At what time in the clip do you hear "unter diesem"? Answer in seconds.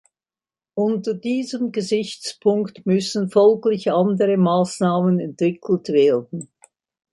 0.73-1.71